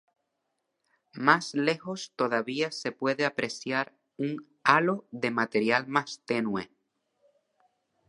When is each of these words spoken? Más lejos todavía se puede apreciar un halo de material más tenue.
Más 1.13 1.53
lejos 1.53 2.11
todavía 2.15 2.71
se 2.71 2.91
puede 2.91 3.23
apreciar 3.23 3.93
un 4.17 4.49
halo 4.63 5.05
de 5.11 5.29
material 5.29 5.85
más 5.87 6.23
tenue. 6.25 6.71